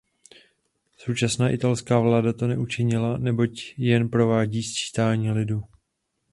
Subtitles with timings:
[0.97, 5.63] Současná italská vláda to neučinila, neboť jen provádí sčítání lidu.